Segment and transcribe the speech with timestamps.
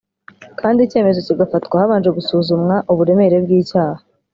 [0.59, 4.01] kandi icyemezo kigafatwa habanje gusuzumwa uburemere bw’icyaha